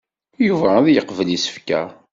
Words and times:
Yuba 0.47 0.69
ad 0.79 0.87
yeqbel 0.91 1.29
isefka. 1.37 1.81